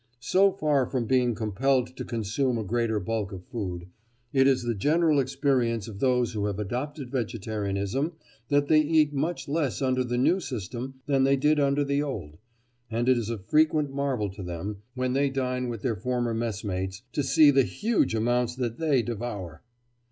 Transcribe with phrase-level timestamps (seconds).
[0.19, 3.85] So far from being compelled to consume a greater bulk of food,
[4.33, 8.13] it is the general experience of those who have adopted vegetarianism
[8.47, 12.39] that they eat much less under the new system than they did under the old,
[12.89, 17.03] and it is a frequent marvel to them, when they dine with their former messmates,
[17.11, 19.61] to see the huge amounts that they devour.